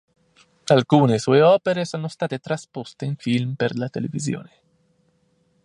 [0.65, 4.51] Alcune sue opere sono state trasposte in film per la televisione.